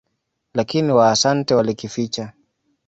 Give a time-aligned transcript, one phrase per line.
[0.53, 2.33] Lakini Waasante walikificha.